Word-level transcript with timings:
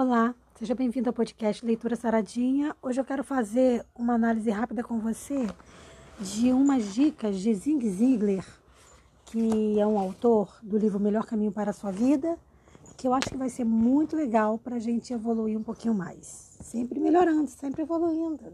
Olá, 0.00 0.32
seja 0.54 0.76
bem-vindo 0.76 1.08
ao 1.08 1.12
podcast 1.12 1.66
Leitura 1.66 1.96
Saradinha. 1.96 2.72
Hoje 2.80 3.00
eu 3.00 3.04
quero 3.04 3.24
fazer 3.24 3.84
uma 3.96 4.14
análise 4.14 4.48
rápida 4.48 4.84
com 4.84 5.00
você 5.00 5.44
de 6.20 6.52
umas 6.52 6.94
dicas 6.94 7.40
de 7.40 7.52
Zig 7.52 7.90
Ziglar, 7.90 8.46
que 9.24 9.76
é 9.76 9.84
um 9.84 9.98
autor 9.98 10.56
do 10.62 10.78
livro 10.78 11.00
Melhor 11.00 11.26
Caminho 11.26 11.50
para 11.50 11.72
a 11.72 11.74
Sua 11.74 11.90
Vida, 11.90 12.38
que 12.96 13.08
eu 13.08 13.12
acho 13.12 13.28
que 13.28 13.36
vai 13.36 13.48
ser 13.48 13.64
muito 13.64 14.14
legal 14.14 14.56
para 14.56 14.76
a 14.76 14.78
gente 14.78 15.12
evoluir 15.12 15.58
um 15.58 15.64
pouquinho 15.64 15.94
mais. 15.94 16.56
Sempre 16.60 17.00
melhorando, 17.00 17.50
sempre 17.50 17.82
evoluindo. 17.82 18.52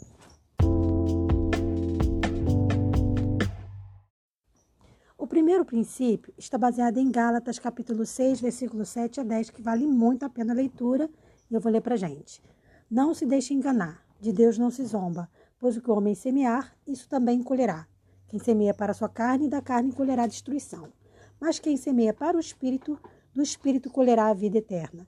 O 5.19 5.27
primeiro 5.27 5.63
princípio 5.67 6.33
está 6.39 6.57
baseado 6.57 6.97
em 6.97 7.11
Gálatas, 7.11 7.59
capítulo 7.59 8.07
6, 8.07 8.41
versículo 8.41 8.87
7 8.87 9.21
a 9.21 9.23
10, 9.23 9.51
que 9.51 9.61
vale 9.61 9.87
muito 9.87 10.25
a 10.25 10.31
pena 10.31 10.55
a 10.55 10.57
leitura 10.57 11.11
eu 11.51 11.61
vou 11.61 11.73
ler 11.73 11.81
para 11.81 11.97
gente. 11.97 12.43
Não 12.91 13.15
se 13.15 13.27
deixe 13.27 13.55
enganar, 13.55 14.05
de 14.21 14.33
Deus 14.33 14.59
não 14.59 14.71
se 14.71 14.85
zomba, 14.85 15.29
pois 15.59 15.77
o 15.77 15.81
que 15.81 15.91
o 15.91 15.95
homem 15.95 16.15
semear, 16.15 16.77
isso 16.87 17.09
também 17.09 17.43
colherá. 17.43 17.87
Quem 18.29 18.39
semeia 18.39 18.75
para 18.75 18.93
a 18.93 18.95
sua 18.95 19.09
carne, 19.09 19.49
da 19.49 19.61
carne 19.63 19.93
colherá 19.93 20.27
destruição. 20.27 20.93
Mas 21.41 21.59
quem 21.59 21.77
semeia 21.77 22.13
para 22.13 22.37
o 22.37 22.41
espírito, 22.41 22.99
do 23.35 23.43
espírito 23.43 23.91
colherá 23.91 24.29
a 24.29 24.35
vida 24.35 24.59
eterna. 24.59 25.07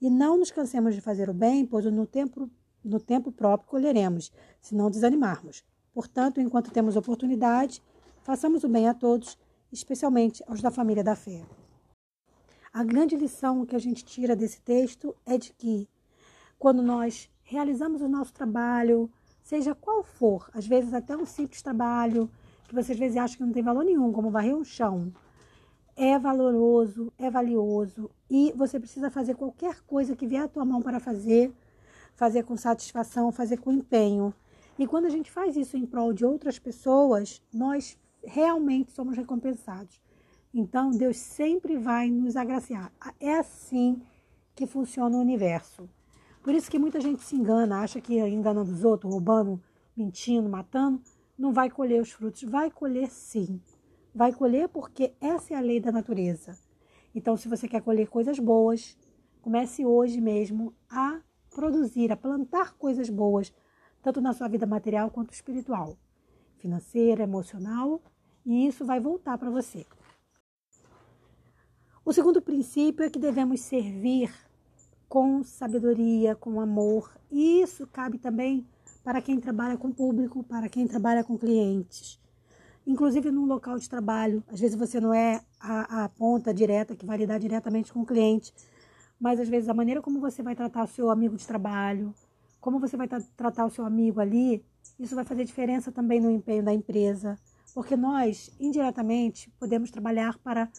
E 0.00 0.10
não 0.10 0.36
nos 0.36 0.50
cansemos 0.50 0.94
de 0.94 1.00
fazer 1.00 1.30
o 1.30 1.34
bem, 1.34 1.64
pois 1.64 1.84
no 1.84 2.06
tempo, 2.06 2.50
no 2.84 2.98
tempo 3.00 3.30
próprio 3.30 3.68
colheremos, 3.68 4.32
se 4.60 4.74
não 4.74 4.90
desanimarmos. 4.90 5.64
Portanto, 5.92 6.40
enquanto 6.40 6.70
temos 6.70 6.96
oportunidade, 6.96 7.82
façamos 8.22 8.64
o 8.64 8.68
bem 8.68 8.88
a 8.88 8.94
todos, 8.94 9.38
especialmente 9.72 10.42
aos 10.46 10.60
da 10.60 10.70
família 10.70 11.04
da 11.04 11.14
fé. 11.14 11.42
A 12.74 12.82
grande 12.82 13.14
lição 13.14 13.64
que 13.64 13.76
a 13.76 13.78
gente 13.78 14.04
tira 14.04 14.34
desse 14.34 14.60
texto 14.60 15.14
é 15.24 15.38
de 15.38 15.52
que 15.52 15.88
quando 16.58 16.82
nós 16.82 17.30
realizamos 17.44 18.02
o 18.02 18.08
nosso 18.08 18.32
trabalho, 18.32 19.08
seja 19.44 19.76
qual 19.76 20.02
for, 20.02 20.50
às 20.52 20.66
vezes 20.66 20.92
até 20.92 21.16
um 21.16 21.24
simples 21.24 21.62
trabalho, 21.62 22.28
que 22.66 22.74
você 22.74 22.90
às 22.90 22.98
vezes 22.98 23.16
acha 23.16 23.36
que 23.36 23.44
não 23.44 23.52
tem 23.52 23.62
valor 23.62 23.84
nenhum, 23.84 24.12
como 24.12 24.28
varrer 24.28 24.56
um 24.56 24.64
chão, 24.64 25.14
é 25.94 26.18
valoroso, 26.18 27.12
é 27.16 27.30
valioso 27.30 28.10
e 28.28 28.52
você 28.56 28.80
precisa 28.80 29.08
fazer 29.08 29.36
qualquer 29.36 29.80
coisa 29.82 30.16
que 30.16 30.26
vier 30.26 30.42
à 30.42 30.48
tua 30.48 30.64
mão 30.64 30.82
para 30.82 30.98
fazer, 30.98 31.54
fazer 32.16 32.42
com 32.42 32.56
satisfação, 32.56 33.30
fazer 33.30 33.58
com 33.58 33.70
empenho. 33.70 34.34
E 34.76 34.84
quando 34.84 35.04
a 35.04 35.10
gente 35.10 35.30
faz 35.30 35.56
isso 35.56 35.76
em 35.76 35.86
prol 35.86 36.12
de 36.12 36.24
outras 36.24 36.58
pessoas, 36.58 37.40
nós 37.52 37.96
realmente 38.24 38.90
somos 38.90 39.16
recompensados. 39.16 40.02
Então, 40.56 40.92
Deus 40.92 41.16
sempre 41.16 41.76
vai 41.76 42.08
nos 42.08 42.36
agraciar. 42.36 42.92
É 43.18 43.38
assim 43.38 44.00
que 44.54 44.68
funciona 44.68 45.16
o 45.16 45.20
universo. 45.20 45.90
Por 46.44 46.54
isso 46.54 46.70
que 46.70 46.78
muita 46.78 47.00
gente 47.00 47.24
se 47.24 47.34
engana, 47.34 47.80
acha 47.80 48.00
que 48.00 48.20
enganando 48.20 48.70
os 48.70 48.84
outros, 48.84 49.12
roubando, 49.12 49.60
mentindo, 49.96 50.48
matando, 50.48 51.02
não 51.36 51.52
vai 51.52 51.68
colher 51.68 52.00
os 52.00 52.12
frutos. 52.12 52.44
Vai 52.44 52.70
colher 52.70 53.10
sim. 53.10 53.60
Vai 54.14 54.32
colher 54.32 54.68
porque 54.68 55.12
essa 55.20 55.54
é 55.54 55.56
a 55.56 55.60
lei 55.60 55.80
da 55.80 55.90
natureza. 55.90 56.56
Então, 57.12 57.36
se 57.36 57.48
você 57.48 57.66
quer 57.66 57.82
colher 57.82 58.06
coisas 58.06 58.38
boas, 58.38 58.96
comece 59.42 59.84
hoje 59.84 60.20
mesmo 60.20 60.72
a 60.88 61.20
produzir, 61.52 62.12
a 62.12 62.16
plantar 62.16 62.74
coisas 62.74 63.10
boas, 63.10 63.52
tanto 64.00 64.20
na 64.20 64.32
sua 64.32 64.46
vida 64.46 64.66
material 64.66 65.10
quanto 65.10 65.32
espiritual, 65.32 65.96
financeira, 66.58 67.24
emocional, 67.24 68.00
e 68.46 68.68
isso 68.68 68.84
vai 68.84 69.00
voltar 69.00 69.36
para 69.36 69.50
você. 69.50 69.84
O 72.06 72.12
segundo 72.12 72.42
princípio 72.42 73.02
é 73.02 73.08
que 73.08 73.18
devemos 73.18 73.62
servir 73.62 74.30
com 75.08 75.42
sabedoria, 75.42 76.36
com 76.36 76.60
amor. 76.60 77.10
E 77.32 77.62
isso 77.62 77.86
cabe 77.86 78.18
também 78.18 78.66
para 79.02 79.22
quem 79.22 79.40
trabalha 79.40 79.78
com 79.78 79.90
público, 79.90 80.44
para 80.44 80.68
quem 80.68 80.86
trabalha 80.86 81.24
com 81.24 81.38
clientes. 81.38 82.20
Inclusive 82.86 83.30
no 83.30 83.46
local 83.46 83.78
de 83.78 83.88
trabalho. 83.88 84.44
Às 84.48 84.60
vezes 84.60 84.76
você 84.76 85.00
não 85.00 85.14
é 85.14 85.40
a, 85.58 86.04
a 86.04 86.08
ponta 86.10 86.52
direta 86.52 86.94
que 86.94 87.06
vai 87.06 87.16
lidar 87.16 87.38
diretamente 87.38 87.90
com 87.90 88.02
o 88.02 88.06
cliente, 88.06 88.52
mas 89.18 89.40
às 89.40 89.48
vezes 89.48 89.70
a 89.70 89.74
maneira 89.74 90.02
como 90.02 90.20
você 90.20 90.42
vai 90.42 90.54
tratar 90.54 90.84
o 90.84 90.88
seu 90.88 91.08
amigo 91.08 91.38
de 91.38 91.46
trabalho, 91.46 92.14
como 92.60 92.78
você 92.78 92.98
vai 92.98 93.08
tra 93.08 93.22
tratar 93.34 93.64
o 93.64 93.70
seu 93.70 93.86
amigo 93.86 94.20
ali, 94.20 94.62
isso 95.00 95.14
vai 95.14 95.24
fazer 95.24 95.46
diferença 95.46 95.90
também 95.90 96.20
no 96.20 96.30
empenho 96.30 96.62
da 96.62 96.74
empresa. 96.74 97.38
Porque 97.74 97.96
nós, 97.96 98.54
indiretamente, 98.60 99.50
podemos 99.58 99.90
trabalhar 99.90 100.38
para 100.40 100.70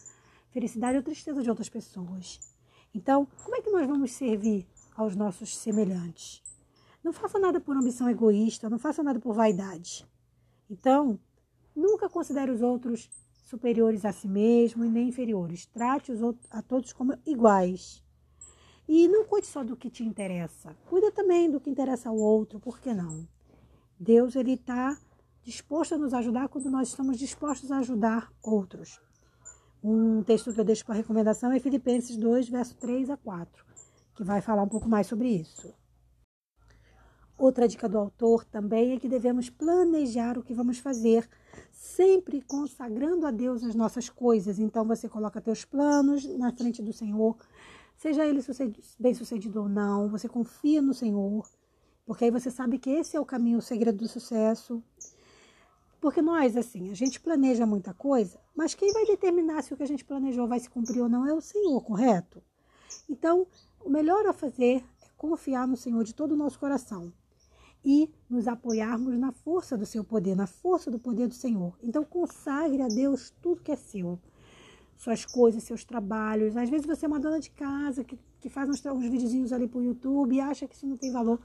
felicidade 0.56 0.96
ou 0.96 1.02
tristeza 1.02 1.42
de 1.42 1.50
outras 1.50 1.68
pessoas. 1.68 2.40
Então, 2.94 3.28
como 3.44 3.56
é 3.56 3.60
que 3.60 3.68
nós 3.68 3.86
vamos 3.86 4.12
servir 4.12 4.66
aos 4.96 5.14
nossos 5.14 5.54
semelhantes? 5.54 6.42
Não 7.04 7.12
faça 7.12 7.38
nada 7.38 7.60
por 7.60 7.76
ambição 7.76 8.08
egoísta, 8.08 8.70
não 8.70 8.78
faça 8.78 9.02
nada 9.02 9.20
por 9.20 9.34
vaidade. 9.34 10.06
Então, 10.70 11.20
nunca 11.74 12.08
considere 12.08 12.50
os 12.50 12.62
outros 12.62 13.10
superiores 13.44 14.06
a 14.06 14.12
si 14.12 14.26
mesmo 14.26 14.82
e 14.82 14.88
nem 14.88 15.08
inferiores. 15.08 15.66
Trate 15.66 16.10
os 16.10 16.22
outros, 16.22 16.46
a 16.50 16.62
todos 16.62 16.90
como 16.90 17.18
iguais. 17.26 18.02
E 18.88 19.08
não 19.08 19.26
cuide 19.26 19.48
só 19.48 19.62
do 19.62 19.76
que 19.76 19.90
te 19.90 20.02
interessa. 20.02 20.74
Cuida 20.88 21.12
também 21.12 21.50
do 21.50 21.60
que 21.60 21.68
interessa 21.68 22.08
ao 22.08 22.16
outro, 22.16 22.58
por 22.58 22.80
que 22.80 22.94
não? 22.94 23.28
Deus 24.00 24.34
ele 24.34 24.54
está 24.54 24.98
disposto 25.42 25.96
a 25.96 25.98
nos 25.98 26.14
ajudar 26.14 26.48
quando 26.48 26.70
nós 26.70 26.88
estamos 26.88 27.18
dispostos 27.18 27.70
a 27.70 27.78
ajudar 27.78 28.32
outros. 28.42 29.04
Um 29.88 30.20
texto 30.24 30.52
que 30.52 30.58
eu 30.58 30.64
deixo 30.64 30.84
para 30.84 30.96
recomendação 30.96 31.52
é 31.52 31.60
Filipenses 31.60 32.16
2, 32.16 32.48
verso 32.48 32.74
3 32.74 33.08
a 33.08 33.16
4, 33.16 33.64
que 34.16 34.24
vai 34.24 34.40
falar 34.40 34.64
um 34.64 34.68
pouco 34.68 34.88
mais 34.88 35.06
sobre 35.06 35.28
isso. 35.28 35.72
Outra 37.38 37.68
dica 37.68 37.88
do 37.88 37.96
autor 37.96 38.44
também 38.44 38.94
é 38.94 38.98
que 38.98 39.08
devemos 39.08 39.48
planejar 39.48 40.36
o 40.36 40.42
que 40.42 40.52
vamos 40.52 40.80
fazer, 40.80 41.28
sempre 41.70 42.42
consagrando 42.42 43.28
a 43.28 43.30
Deus 43.30 43.62
as 43.62 43.76
nossas 43.76 44.10
coisas. 44.10 44.58
Então 44.58 44.84
você 44.84 45.08
coloca 45.08 45.40
teus 45.40 45.64
planos 45.64 46.24
na 46.36 46.50
frente 46.50 46.82
do 46.82 46.92
Senhor, 46.92 47.36
seja 47.96 48.26
ele 48.26 48.40
bem 48.98 49.14
sucedido 49.14 49.62
ou 49.62 49.68
não, 49.68 50.08
você 50.08 50.28
confia 50.28 50.82
no 50.82 50.94
Senhor, 50.94 51.48
porque 52.04 52.24
aí 52.24 52.30
você 52.32 52.50
sabe 52.50 52.80
que 52.80 52.90
esse 52.90 53.16
é 53.16 53.20
o 53.20 53.24
caminho, 53.24 53.58
o 53.58 53.62
segredo 53.62 53.98
do 53.98 54.08
sucesso. 54.08 54.82
Porque 56.00 56.20
nós, 56.20 56.56
assim, 56.56 56.90
a 56.90 56.94
gente 56.94 57.20
planeja 57.20 57.66
muita 57.66 57.94
coisa, 57.94 58.38
mas 58.54 58.74
quem 58.74 58.92
vai 58.92 59.06
determinar 59.06 59.62
se 59.62 59.72
o 59.72 59.76
que 59.76 59.82
a 59.82 59.86
gente 59.86 60.04
planejou 60.04 60.46
vai 60.46 60.60
se 60.60 60.68
cumprir 60.68 61.00
ou 61.00 61.08
não 61.08 61.26
é 61.26 61.32
o 61.32 61.40
Senhor, 61.40 61.80
correto? 61.82 62.42
Então, 63.08 63.46
o 63.84 63.88
melhor 63.88 64.26
a 64.26 64.32
fazer 64.32 64.84
é 65.02 65.06
confiar 65.16 65.66
no 65.66 65.76
Senhor 65.76 66.04
de 66.04 66.14
todo 66.14 66.32
o 66.32 66.36
nosso 66.36 66.58
coração 66.58 67.12
e 67.84 68.10
nos 68.28 68.48
apoiarmos 68.48 69.16
na 69.18 69.32
força 69.32 69.76
do 69.76 69.86
seu 69.86 70.02
poder, 70.02 70.34
na 70.34 70.46
força 70.46 70.90
do 70.90 70.98
poder 70.98 71.28
do 71.28 71.34
Senhor. 71.34 71.76
Então, 71.82 72.04
consagre 72.04 72.82
a 72.82 72.88
Deus 72.88 73.32
tudo 73.40 73.62
que 73.62 73.72
é 73.72 73.76
seu. 73.76 74.18
Suas 74.96 75.24
coisas, 75.24 75.62
seus 75.62 75.84
trabalhos. 75.84 76.56
Às 76.56 76.68
vezes 76.68 76.86
você 76.86 77.04
é 77.04 77.08
uma 77.08 77.20
dona 77.20 77.38
de 77.38 77.50
casa 77.50 78.02
que, 78.02 78.18
que 78.40 78.48
faz 78.48 78.68
uns, 78.68 78.84
uns 78.84 79.08
videozinhos 79.08 79.52
ali 79.52 79.68
para 79.68 79.78
o 79.78 79.84
YouTube 79.84 80.34
e 80.34 80.40
acha 80.40 80.66
que 80.66 80.74
isso 80.74 80.86
não 80.86 80.96
tem 80.96 81.12
valor. 81.12 81.38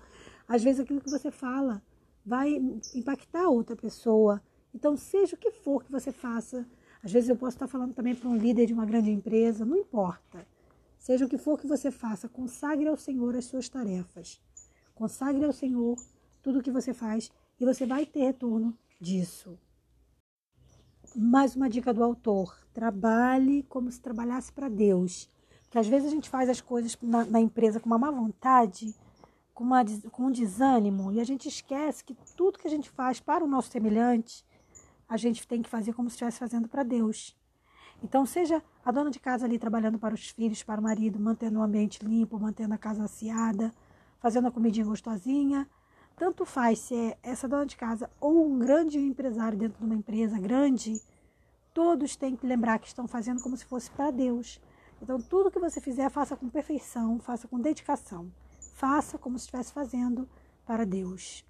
Às 0.47 0.63
vezes 0.63 0.79
aquilo 0.79 1.01
que 1.01 1.09
você 1.09 1.29
fala 1.29 1.81
vai 2.25 2.55
impactar 2.95 3.49
outra 3.49 3.75
pessoa. 3.75 4.41
Então, 4.73 4.95
seja 4.95 5.35
o 5.35 5.39
que 5.39 5.51
for 5.51 5.83
que 5.83 5.91
você 5.91 6.11
faça, 6.11 6.65
às 7.03 7.11
vezes 7.11 7.29
eu 7.29 7.35
posso 7.35 7.55
estar 7.55 7.67
falando 7.67 7.93
também 7.93 8.15
para 8.15 8.29
um 8.29 8.37
líder 8.37 8.67
de 8.67 8.73
uma 8.73 8.85
grande 8.85 9.11
empresa, 9.11 9.65
não 9.65 9.77
importa. 9.77 10.45
Seja 10.97 11.25
o 11.25 11.29
que 11.29 11.37
for 11.37 11.59
que 11.59 11.67
você 11.67 11.89
faça, 11.89 12.29
consagre 12.29 12.87
ao 12.87 12.95
Senhor 12.95 13.35
as 13.35 13.45
suas 13.45 13.67
tarefas. 13.67 14.39
Consagre 14.93 15.43
ao 15.43 15.51
Senhor 15.51 15.97
tudo 16.43 16.59
o 16.59 16.61
que 16.61 16.71
você 16.71 16.93
faz 16.93 17.31
e 17.59 17.65
você 17.65 17.85
vai 17.85 18.05
ter 18.05 18.21
retorno 18.21 18.77
disso. 18.99 19.57
Mais 21.15 21.55
uma 21.55 21.69
dica 21.69 21.91
do 21.91 22.03
autor: 22.03 22.55
trabalhe 22.71 23.63
como 23.63 23.91
se 23.91 23.99
trabalhasse 23.99 24.51
para 24.51 24.69
Deus. 24.69 25.27
Porque 25.63 25.79
às 25.79 25.87
vezes 25.87 26.07
a 26.07 26.11
gente 26.11 26.29
faz 26.29 26.49
as 26.49 26.61
coisas 26.61 26.95
na, 27.01 27.25
na 27.25 27.39
empresa 27.39 27.79
com 27.79 27.87
uma 27.87 27.97
má 27.97 28.11
vontade 28.11 28.93
com, 29.61 29.65
uma, 29.65 29.85
com 30.11 30.23
um 30.23 30.31
desânimo 30.31 31.11
e 31.11 31.19
a 31.19 31.23
gente 31.23 31.47
esquece 31.47 32.03
que 32.03 32.15
tudo 32.35 32.57
que 32.57 32.67
a 32.67 32.71
gente 32.71 32.89
faz 32.89 33.19
para 33.19 33.45
o 33.45 33.47
nosso 33.47 33.69
semelhante, 33.69 34.43
a 35.07 35.17
gente 35.17 35.47
tem 35.47 35.61
que 35.61 35.69
fazer 35.69 35.93
como 35.93 36.09
se 36.09 36.15
estivesse 36.15 36.39
fazendo 36.39 36.67
para 36.67 36.81
Deus. 36.81 37.37
Então, 38.03 38.25
seja 38.25 38.63
a 38.83 38.91
dona 38.91 39.11
de 39.11 39.19
casa 39.19 39.45
ali 39.45 39.59
trabalhando 39.59 39.99
para 39.99 40.15
os 40.15 40.29
filhos, 40.29 40.63
para 40.63 40.81
o 40.81 40.83
marido, 40.83 41.19
mantendo 41.19 41.59
o 41.59 41.61
ambiente 41.61 42.03
limpo, 42.03 42.39
mantendo 42.39 42.73
a 42.73 42.77
casa 42.77 43.03
aciada, 43.03 43.71
fazendo 44.19 44.47
a 44.47 44.51
comidinha 44.51 44.83
gostosinha, 44.83 45.69
tanto 46.17 46.43
faz 46.43 46.79
se 46.79 46.95
é 46.95 47.17
essa 47.21 47.47
dona 47.47 47.67
de 47.67 47.77
casa 47.77 48.09
ou 48.19 48.47
um 48.47 48.57
grande 48.57 48.97
empresário 48.97 49.55
dentro 49.55 49.77
de 49.77 49.85
uma 49.85 49.93
empresa 49.93 50.39
grande, 50.39 50.99
todos 51.71 52.15
têm 52.15 52.35
que 52.35 52.47
lembrar 52.47 52.79
que 52.79 52.87
estão 52.87 53.07
fazendo 53.07 53.43
como 53.43 53.55
se 53.55 53.65
fosse 53.65 53.91
para 53.91 54.09
Deus. 54.09 54.59
Então, 54.99 55.21
tudo 55.21 55.51
que 55.51 55.59
você 55.59 55.79
fizer, 55.79 56.09
faça 56.09 56.35
com 56.35 56.49
perfeição, 56.49 57.19
faça 57.19 57.47
com 57.47 57.59
dedicação. 57.59 58.31
Faça 58.81 59.15
como 59.15 59.37
se 59.37 59.45
estivesse 59.45 59.71
fazendo 59.71 60.27
para 60.65 60.87
Deus. 60.87 61.45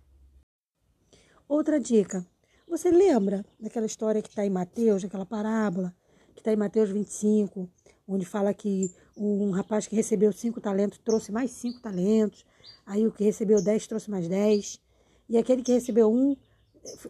Outra 1.48 1.80
dica. 1.80 2.28
Você 2.68 2.92
lembra 2.92 3.46
daquela 3.58 3.86
história 3.86 4.22
que 4.22 4.28
está 4.28 4.46
em 4.46 4.50
Mateus, 4.50 5.02
daquela 5.02 5.26
parábola, 5.26 5.96
que 6.34 6.42
está 6.42 6.52
em 6.52 6.58
Mateus 6.58 6.90
25, 6.90 7.70
onde 8.06 8.26
fala 8.26 8.54
que 8.54 8.94
um 9.16 9.50
rapaz 9.52 9.88
que 9.88 9.96
recebeu 9.96 10.34
cinco 10.34 10.60
talentos 10.60 10.98
trouxe 10.98 11.32
mais 11.32 11.52
cinco 11.52 11.80
talentos, 11.80 12.46
aí 12.86 13.08
o 13.08 13.14
que 13.14 13.24
recebeu 13.24 13.64
dez 13.64 13.88
trouxe 13.88 14.12
mais 14.12 14.28
dez, 14.28 14.82
e 15.30 15.38
aquele 15.38 15.64
que 15.64 15.72
recebeu 15.72 16.12
um 16.12 16.36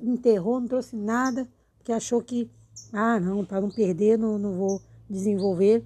enterrou, 0.03 0.59
não 0.59 0.67
trouxe 0.67 0.95
nada, 0.95 1.49
porque 1.79 1.91
achou 1.91 2.21
que, 2.21 2.47
ah, 2.93 3.19
não, 3.19 3.43
para 3.43 3.59
não 3.59 3.71
perder, 3.71 4.19
não, 4.19 4.37
não 4.37 4.55
vou 4.55 4.83
desenvolver. 5.09 5.83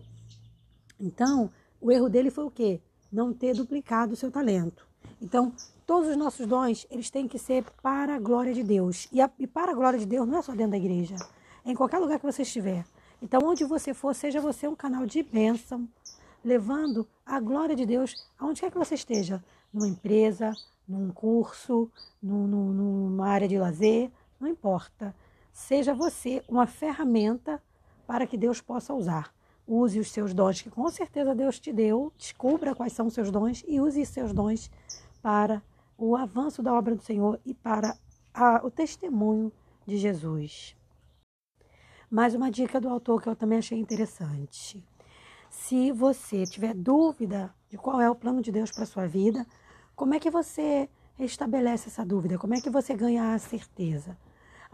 Então, 1.00 1.50
o 1.80 1.90
erro 1.90 2.10
dele 2.10 2.30
foi 2.30 2.44
o 2.44 2.52
quê? 2.52 2.82
Não 3.16 3.34
ter 3.34 3.56
duplicado 3.56 4.12
o 4.12 4.16
seu 4.18 4.30
talento. 4.30 4.86
Então, 5.22 5.54
todos 5.88 6.10
os 6.10 6.18
nossos 6.18 6.46
dons, 6.46 6.86
eles 6.92 7.10
têm 7.10 7.30
que 7.30 7.40
ser 7.40 7.64
para 7.82 8.16
a 8.16 8.20
glória 8.20 8.54
de 8.54 8.62
Deus. 8.62 9.08
E, 9.10 9.22
a, 9.22 9.32
e 9.40 9.48
para 9.48 9.72
a 9.72 9.74
glória 9.74 9.98
de 9.98 10.06
Deus 10.06 10.28
não 10.28 10.40
é 10.40 10.42
só 10.42 10.52
dentro 10.52 10.72
da 10.72 10.78
igreja, 10.78 11.16
é 11.64 11.72
em 11.72 11.76
qualquer 11.76 12.00
lugar 12.00 12.20
que 12.20 12.26
você 12.26 12.42
estiver. 12.42 12.86
Então, 13.22 13.40
onde 13.46 13.64
você 13.64 13.94
for, 13.94 14.14
seja 14.14 14.42
você 14.42 14.68
um 14.68 14.76
canal 14.76 15.06
de 15.06 15.24
bênção, 15.24 15.88
levando 16.44 17.08
a 17.26 17.40
glória 17.40 17.74
de 17.74 17.86
Deus 17.86 18.14
aonde 18.38 18.60
quer 18.60 18.70
que 18.70 18.78
você 18.78 18.96
esteja, 18.96 19.42
numa 19.72 19.88
empresa, 19.88 20.52
num 20.86 21.10
curso, 21.10 21.90
num, 22.22 22.46
num, 22.46 22.74
numa 22.74 23.30
área 23.30 23.48
de 23.48 23.58
lazer, 23.58 24.12
não 24.38 24.50
importa. 24.50 25.16
Seja 25.54 25.94
você 25.94 26.44
uma 26.50 26.68
ferramenta 26.68 27.64
para 28.06 28.28
que 28.28 28.38
Deus 28.38 28.60
possa 28.60 28.94
usar. 28.94 29.34
Use 29.68 30.00
os 30.00 30.12
seus 30.12 30.34
dons, 30.34 30.62
que 30.62 30.70
com 30.70 30.88
certeza 30.90 31.34
Deus 31.34 31.60
te 31.60 31.74
deu, 31.74 32.14
descubra 32.18 32.76
quais 32.76 32.94
são 32.94 33.08
os 33.08 33.14
seus 33.14 33.32
dons 33.32 33.64
e 33.68 33.80
use 33.80 34.02
os 34.02 34.10
seus 34.10 34.32
dons 34.32 34.70
para 35.22 35.62
o 35.98 36.16
avanço 36.16 36.62
da 36.62 36.74
obra 36.74 36.96
do 36.96 37.02
Senhor 37.02 37.40
e 37.46 37.54
para 37.54 37.98
a, 38.34 38.62
o 38.64 38.70
testemunho 38.70 39.52
de 39.88 39.98
Jesus. 39.98 40.76
Mais 42.10 42.36
uma 42.36 42.52
dica 42.52 42.80
do 42.80 42.90
autor 42.90 43.22
que 43.22 43.28
eu 43.28 43.36
também 43.36 43.58
achei 43.58 43.80
interessante. 43.80 44.84
Se 45.50 45.92
você 45.92 46.46
tiver 46.46 46.74
dúvida 46.74 47.54
de 47.70 47.78
qual 47.78 48.00
é 48.00 48.10
o 48.10 48.16
plano 48.16 48.42
de 48.42 48.52
Deus 48.52 48.72
para 48.72 48.86
sua 48.86 49.08
vida, 49.08 49.46
como 49.96 50.14
é 50.14 50.20
que 50.20 50.30
você 50.30 50.90
estabelece 51.18 51.88
essa 51.88 52.06
dúvida? 52.06 52.38
Como 52.38 52.54
é 52.54 52.62
que 52.62 52.70
você 52.70 52.94
ganha 52.94 53.34
a 53.34 53.40
certeza? 53.40 54.18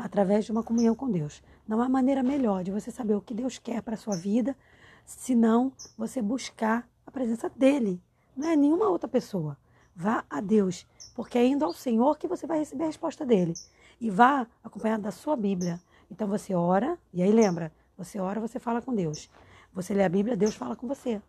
Através 0.04 0.46
de 0.46 0.52
uma 0.52 0.64
comunhão 0.64 0.96
com 0.96 1.12
Deus. 1.12 1.44
Não 1.68 1.80
há 1.80 1.88
maneira 1.88 2.24
melhor 2.24 2.64
de 2.64 2.72
você 2.72 2.90
saber 2.90 3.14
o 3.14 3.22
que 3.22 3.36
Deus 3.36 3.60
quer 3.60 3.84
para 3.84 3.94
a 3.94 3.98
sua 3.98 4.18
vida, 4.18 4.58
senão 5.06 5.72
você 5.96 6.24
buscar 6.24 6.90
a 7.06 7.12
presença 7.12 7.48
dele. 7.48 8.02
Não 8.36 8.50
é 8.50 8.56
nenhuma 8.56 8.90
outra 8.90 9.08
pessoa. 9.08 9.56
Vá 9.96 10.26
a 10.28 10.42
Deus, 10.42 10.88
porque 11.14 11.38
é 11.38 11.46
indo 11.46 11.64
ao 11.64 11.72
Senhor 11.72 12.18
que 12.18 12.28
você 12.28 12.48
vai 12.48 12.58
receber 12.58 12.86
a 12.86 12.88
resposta 12.88 13.24
dele. 13.24 13.54
E 14.00 14.10
vá 14.10 14.48
acompanhado 14.64 15.04
da 15.04 15.12
sua 15.12 15.36
Bíblia. 15.36 15.80
Então 16.10 16.28
você 16.28 16.56
ora, 16.56 16.98
e 17.14 17.22
aí 17.22 17.32
lembra, 17.32 17.72
você 17.96 18.20
ora, 18.20 18.40
você 18.40 18.58
fala 18.58 18.82
com 18.82 18.96
Deus. 18.96 19.30
Você 19.72 19.94
lê 19.94 20.04
a 20.04 20.10
Bíblia, 20.10 20.36
Deus 20.36 20.56
fala 20.56 20.76
com 20.76 20.88
você. 20.88 21.22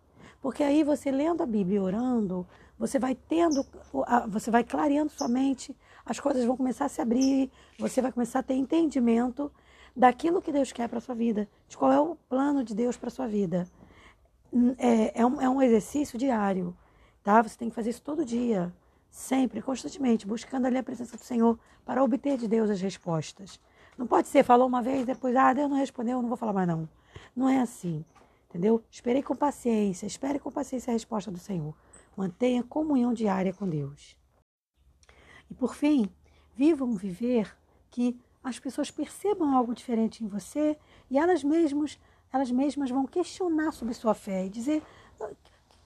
Porque 0.43 0.65
aí 0.65 0.83
você 0.83 1.13
lendo 1.13 1.43
a 1.43 1.47
Bíblia 1.47 1.77
e 1.77 1.81
orando, 1.81 2.45
você 2.77 2.99
vai 2.99 3.15
tendo, 3.15 3.65
você 4.29 4.51
vai 4.51 4.65
clareando 4.65 5.13
sua 5.13 5.29
mente, 5.29 5.75
as 6.05 6.19
coisas 6.19 6.45
vão 6.45 6.57
começar 6.57 6.87
a 6.87 6.89
se 6.89 7.01
abrir, 7.01 7.49
você 7.79 8.03
vai 8.03 8.11
começar 8.11 8.41
a 8.41 8.43
ter 8.43 8.55
entendimento 8.55 9.53
daquilo 9.95 10.43
que 10.43 10.51
Deus 10.51 10.73
quer 10.73 10.89
para 10.89 11.01
sua 11.01 11.15
vida, 11.15 11.49
de 11.69 11.77
qual 11.77 11.93
é 11.93 12.01
o 12.01 12.17
plano 12.29 12.65
de 12.65 12.75
Deus 12.75 12.97
para 12.97 13.09
sua 13.09 13.29
vida. 13.29 13.69
É, 14.79 15.21
é, 15.21 15.25
um, 15.25 15.41
é 15.41 15.49
um 15.49 15.63
exercício 15.63 16.19
diário, 16.19 16.77
tá? 17.23 17.41
Você 17.41 17.57
tem 17.57 17.69
que 17.69 17.75
fazer 17.75 17.91
isso 17.91 18.03
todo 18.03 18.25
dia, 18.25 18.73
sempre, 19.13 19.63
constantemente, 19.63 20.27
buscando 20.27 20.67
ali 20.67 20.77
a 20.77 20.83
presença 20.83 21.17
do 21.17 21.23
Senhor 21.23 21.57
para 21.87 22.03
obter 22.03 22.37
de 22.37 22.49
Deus 22.49 22.69
as 22.69 22.81
respostas. 22.81 23.61
Não 23.97 24.09
pode 24.09 24.27
ser, 24.27 24.43
falou 24.43 24.67
uma 24.67 24.83
vez, 24.83 25.07
depois, 25.07 25.37
ah, 25.37 25.53
Deus 25.53 25.71
não 25.71 25.77
respondeu, 25.77 26.21
não 26.21 26.29
vou 26.29 26.37
falar 26.37 26.53
mais 26.53 26.67
não. 26.67 26.89
Não 27.37 27.49
é 27.49 27.61
assim. 27.61 28.05
Entendeu? 28.53 28.85
Esperei 28.91 29.23
com 29.23 29.35
paciência, 29.35 30.05
espere 30.05 30.39
com 30.39 30.53
paciência 30.53 30.91
a 30.91 30.93
resposta 30.93 31.31
do 31.31 31.39
Senhor. 31.39 31.75
Mantenha 32.15 32.63
comunhão 32.63 33.15
diária 33.15 33.51
com 33.51 33.67
Deus. 33.67 34.15
E 35.51 35.55
por 35.55 35.75
fim, 35.75 36.07
viva 36.55 36.85
um 36.85 36.95
viver 36.95 37.57
que 37.91 38.21
as 38.45 38.59
pessoas 38.59 38.91
percebam 38.91 39.57
algo 39.57 39.75
diferente 39.75 40.23
em 40.23 40.29
você 40.29 40.77
e 41.11 41.17
elas 41.17 41.43
mesmas, 41.43 41.99
elas 42.31 42.51
mesmas 42.51 42.91
vão 42.91 43.07
questionar 43.07 43.73
sobre 43.73 43.95
sua 43.95 44.13
fé 44.13 44.45
e 44.45 44.51
dizer 44.51 44.83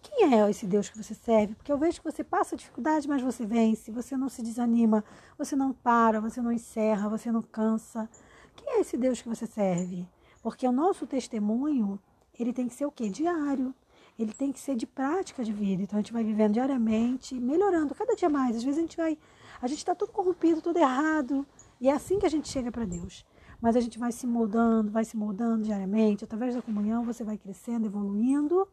quem 0.03 0.35
é 0.35 0.51
esse 0.51 0.67
Deus 0.67 0.89
que 0.89 1.01
você 1.01 1.15
serve? 1.15 1.55
Porque 1.55 1.71
eu 1.71 1.79
vejo 1.79 2.01
que 2.01 2.11
você 2.11 2.25
passa 2.25 2.57
dificuldade, 2.57 3.07
mas 3.07 3.23
você 3.23 3.47
vence, 3.47 3.93
você 3.93 4.17
não 4.17 4.29
se 4.29 4.43
desanima, 4.43 5.05
você 5.39 5.55
não 5.55 5.73
para, 5.73 6.21
você 6.21 6.43
não 6.43 6.51
encerra, 6.51 7.09
você 7.09 7.31
não 7.31 7.43
cansa. 7.43 8.11
Quem 8.57 8.75
é 8.75 8.81
esse 8.81 8.97
Deus 8.97 9.23
que 9.23 9.29
você 9.29 9.47
serve? 9.47 10.09
Porque 10.43 10.67
o 10.67 10.73
nosso 10.73 11.07
testemunho 11.07 12.01
ele 12.39 12.53
tem 12.53 12.69
que 12.69 12.75
ser 12.75 12.87
o 12.87 12.91
quê? 12.91 13.09
Diário. 13.09 13.75
Ele 14.19 14.33
tem 14.33 14.51
que 14.51 14.59
ser 14.59 14.75
de 14.77 14.87
prática 14.87 15.45
de 15.45 15.53
vida. 15.53 15.83
Então 15.83 15.99
a 15.99 16.03
gente 16.03 16.13
vai 16.13 16.25
vivendo 16.25 16.55
diariamente, 16.55 17.39
melhorando 17.39 17.95
cada 17.95 18.15
dia 18.15 18.31
mais. 18.31 18.57
Às 18.57 18.65
vezes 18.65 18.79
a 18.79 18.83
gente 18.83 18.97
vai, 18.97 19.19
a 19.61 19.67
gente 19.67 19.79
está 19.79 19.95
tudo 19.95 20.13
corrompido, 20.13 20.63
tudo 20.63 20.79
errado. 20.79 21.47
E 21.81 21.89
é 21.89 21.93
assim 21.93 22.19
que 22.19 22.27
a 22.27 22.31
gente 22.31 22.49
chega 22.49 22.73
para 22.73 22.85
Deus. 22.85 23.27
Mas 23.61 23.77
a 23.77 23.81
gente 23.81 23.99
vai 23.99 24.13
se 24.13 24.27
moldando, 24.27 24.91
vai 24.91 25.05
se 25.05 25.17
moldando 25.17 25.65
diariamente. 25.65 26.25
Através 26.25 26.55
da 26.55 26.63
comunhão 26.63 27.05
você 27.05 27.25
vai 27.25 27.37
crescendo, 27.37 27.87
evoluindo. 27.87 28.67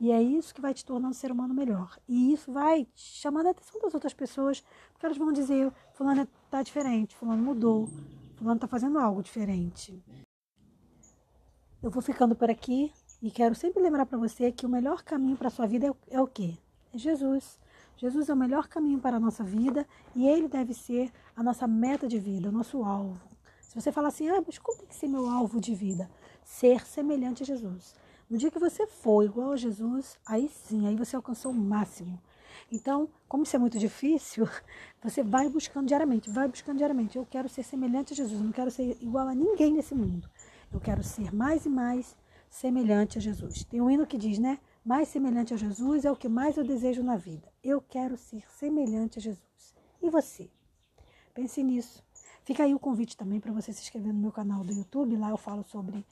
E 0.00 0.10
é 0.10 0.20
isso 0.20 0.54
que 0.54 0.60
vai 0.60 0.74
te 0.74 0.84
tornando 0.84 1.10
um 1.10 1.14
ser 1.14 1.30
humano 1.30 1.54
melhor. 1.54 1.98
E 2.08 2.32
isso 2.32 2.52
vai 2.52 2.86
chamando 2.94 3.46
a 3.46 3.50
atenção 3.50 3.80
das 3.80 3.94
outras 3.94 4.12
pessoas, 4.12 4.62
porque 4.92 5.06
elas 5.06 5.16
vão 5.16 5.32
dizer: 5.32 5.72
Fulano 5.94 6.26
está 6.44 6.62
diferente, 6.62 7.14
Fulano 7.14 7.42
mudou, 7.42 7.88
Fulano 8.36 8.56
está 8.56 8.66
fazendo 8.66 8.98
algo 8.98 9.22
diferente. 9.22 10.02
Eu 11.82 11.90
vou 11.90 12.02
ficando 12.02 12.34
por 12.34 12.50
aqui. 12.50 12.92
E 13.22 13.30
quero 13.30 13.54
sempre 13.54 13.80
lembrar 13.80 14.04
para 14.04 14.18
você 14.18 14.50
que 14.50 14.66
o 14.66 14.68
melhor 14.68 15.04
caminho 15.04 15.36
para 15.36 15.46
a 15.46 15.50
sua 15.50 15.64
vida 15.64 15.86
é, 15.86 16.16
é 16.16 16.20
o 16.20 16.26
quê? 16.26 16.58
É 16.92 16.98
Jesus. 16.98 17.56
Jesus 17.96 18.28
é 18.28 18.34
o 18.34 18.36
melhor 18.36 18.66
caminho 18.66 18.98
para 18.98 19.16
a 19.16 19.20
nossa 19.20 19.44
vida 19.44 19.86
e 20.12 20.26
ele 20.26 20.48
deve 20.48 20.74
ser 20.74 21.08
a 21.36 21.40
nossa 21.40 21.68
meta 21.68 22.08
de 22.08 22.18
vida, 22.18 22.48
o 22.48 22.52
nosso 22.52 22.82
alvo. 22.82 23.20
Se 23.60 23.80
você 23.80 23.92
falar 23.92 24.08
assim, 24.08 24.28
ah, 24.28 24.42
mas 24.44 24.58
qual 24.58 24.76
tem 24.76 24.88
que 24.88 24.94
ser 24.96 25.06
meu 25.06 25.30
alvo 25.30 25.60
de 25.60 25.72
vida? 25.72 26.10
Ser 26.42 26.84
semelhante 26.84 27.44
a 27.44 27.46
Jesus. 27.46 27.94
No 28.28 28.36
dia 28.36 28.50
que 28.50 28.58
você 28.58 28.88
for 28.88 29.22
igual 29.22 29.52
a 29.52 29.56
Jesus, 29.56 30.18
aí 30.26 30.48
sim, 30.48 30.88
aí 30.88 30.96
você 30.96 31.14
alcançou 31.14 31.52
o 31.52 31.54
máximo. 31.54 32.20
Então, 32.72 33.08
como 33.28 33.44
isso 33.44 33.54
é 33.54 33.58
muito 33.58 33.78
difícil, 33.78 34.48
você 35.00 35.22
vai 35.22 35.48
buscando 35.48 35.86
diariamente, 35.86 36.28
vai 36.28 36.48
buscando 36.48 36.78
diariamente. 36.78 37.16
Eu 37.16 37.24
quero 37.24 37.48
ser 37.48 37.62
semelhante 37.62 38.14
a 38.14 38.16
Jesus, 38.16 38.40
não 38.40 38.50
quero 38.50 38.70
ser 38.70 38.96
igual 39.00 39.28
a 39.28 39.34
ninguém 39.34 39.72
nesse 39.72 39.94
mundo. 39.94 40.28
Eu 40.72 40.80
quero 40.80 41.04
ser 41.04 41.32
mais 41.32 41.66
e 41.66 41.68
mais 41.68 42.16
semelhante 42.52 43.16
a 43.16 43.20
Jesus. 43.20 43.64
Tem 43.64 43.80
um 43.80 43.90
hino 43.90 44.06
que 44.06 44.18
diz, 44.18 44.38
né? 44.38 44.58
Mais 44.84 45.08
semelhante 45.08 45.54
a 45.54 45.56
Jesus 45.56 46.04
é 46.04 46.12
o 46.12 46.16
que 46.16 46.28
mais 46.28 46.56
eu 46.56 46.62
desejo 46.62 47.02
na 47.02 47.16
vida. 47.16 47.50
Eu 47.64 47.80
quero 47.80 48.16
ser 48.16 48.44
semelhante 48.52 49.18
a 49.18 49.22
Jesus. 49.22 49.74
E 50.02 50.10
você? 50.10 50.50
Pense 51.32 51.62
nisso. 51.62 52.04
Fica 52.44 52.64
aí 52.64 52.74
o 52.74 52.78
convite 52.78 53.16
também 53.16 53.40
para 53.40 53.52
você 53.52 53.72
se 53.72 53.80
inscrever 53.80 54.12
no 54.12 54.20
meu 54.20 54.30
canal 54.30 54.62
do 54.62 54.72
YouTube. 54.72 55.16
Lá 55.16 55.30
eu 55.30 55.38
falo 55.38 55.64
sobre 55.64 56.04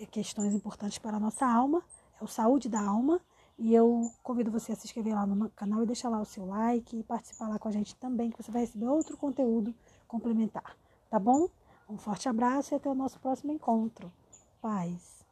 eh, 0.00 0.06
questões 0.06 0.54
importantes 0.54 0.98
para 0.98 1.18
a 1.18 1.20
nossa 1.20 1.46
alma. 1.46 1.82
É 2.18 2.24
o 2.24 2.28
Saúde 2.28 2.68
da 2.68 2.80
Alma. 2.80 3.20
E 3.58 3.74
eu 3.74 4.10
convido 4.22 4.50
você 4.50 4.72
a 4.72 4.76
se 4.76 4.86
inscrever 4.86 5.14
lá 5.14 5.26
no 5.26 5.50
canal 5.50 5.82
e 5.82 5.86
deixar 5.86 6.08
lá 6.08 6.20
o 6.20 6.24
seu 6.24 6.46
like 6.46 6.98
e 6.98 7.04
participar 7.04 7.48
lá 7.48 7.58
com 7.58 7.68
a 7.68 7.72
gente 7.72 7.94
também, 7.96 8.30
que 8.30 8.42
você 8.42 8.50
vai 8.50 8.62
receber 8.62 8.86
outro 8.86 9.16
conteúdo 9.18 9.74
complementar. 10.08 10.76
Tá 11.10 11.18
bom? 11.18 11.46
Um 11.88 11.98
forte 11.98 12.26
abraço 12.26 12.72
e 12.72 12.76
até 12.76 12.88
o 12.88 12.94
nosso 12.94 13.20
próximo 13.20 13.52
encontro. 13.52 14.10
Paz. 14.60 15.23